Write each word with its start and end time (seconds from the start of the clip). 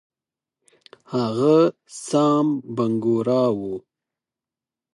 هغه 1.13 1.55
سام 2.05 2.47
بنګورا 2.75 3.43
وو. 3.57 3.75